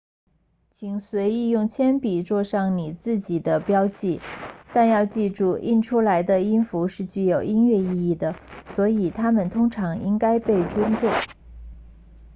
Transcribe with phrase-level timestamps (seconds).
[0.71, 4.19] 请随意用铅笔作上你自己的标记
[4.73, 8.33] 但要记住印出来的音符是具有音乐意义的
[8.65, 11.07] 所以它们通常应该被尊重